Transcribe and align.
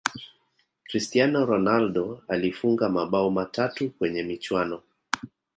cristiano 0.83 1.45
ronaldo 1.45 2.23
alifunga 2.27 2.89
mabao 2.89 3.31
matatu 3.31 3.89
kwenye 3.89 4.23
michuano 4.23 4.81